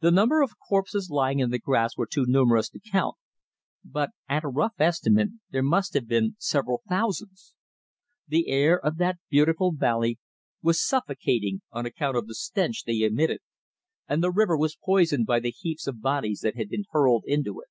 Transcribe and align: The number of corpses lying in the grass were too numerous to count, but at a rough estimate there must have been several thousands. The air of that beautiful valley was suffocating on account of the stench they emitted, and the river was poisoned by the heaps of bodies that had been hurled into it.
The 0.00 0.10
number 0.10 0.42
of 0.42 0.58
corpses 0.58 1.08
lying 1.08 1.38
in 1.38 1.48
the 1.48 1.58
grass 1.58 1.96
were 1.96 2.04
too 2.04 2.26
numerous 2.26 2.68
to 2.68 2.78
count, 2.80 3.16
but 3.82 4.10
at 4.28 4.44
a 4.44 4.48
rough 4.48 4.74
estimate 4.78 5.30
there 5.48 5.62
must 5.62 5.94
have 5.94 6.06
been 6.06 6.36
several 6.38 6.82
thousands. 6.86 7.54
The 8.26 8.48
air 8.48 8.78
of 8.78 8.98
that 8.98 9.20
beautiful 9.30 9.72
valley 9.72 10.18
was 10.60 10.86
suffocating 10.86 11.62
on 11.72 11.86
account 11.86 12.18
of 12.18 12.26
the 12.26 12.34
stench 12.34 12.84
they 12.84 12.98
emitted, 13.00 13.40
and 14.06 14.22
the 14.22 14.30
river 14.30 14.54
was 14.54 14.76
poisoned 14.76 15.24
by 15.24 15.40
the 15.40 15.50
heaps 15.58 15.86
of 15.86 16.02
bodies 16.02 16.40
that 16.40 16.56
had 16.56 16.68
been 16.68 16.84
hurled 16.92 17.24
into 17.26 17.58
it. 17.62 17.68